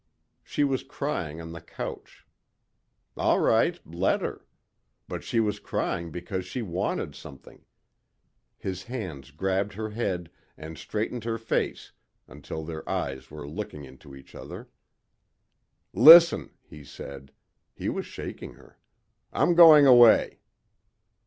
[0.41, 2.25] She was crying on the couch.
[3.15, 3.79] All right.
[3.85, 4.47] Let her.
[5.07, 7.65] But she was crying because she wanted something....
[8.57, 11.91] His hands grabbed her head and straightened her face
[12.27, 14.69] until their eyes were looking into each other.
[15.93, 17.31] "Listen," he said.
[17.75, 18.79] He was shaking her.
[19.31, 20.39] "I'm going away."